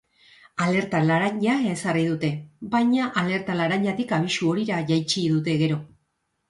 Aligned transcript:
Alerta 0.67 1.01
laranja 1.09 1.57
ezarri 1.73 2.07
dute, 2.07 2.31
baina 2.73 3.13
alerta 3.25 3.59
laranjatik 3.63 4.19
abisu 4.21 4.53
horira 4.55 4.83
jaitsi 4.93 5.29
dute 5.39 5.61
gero. 5.65 5.81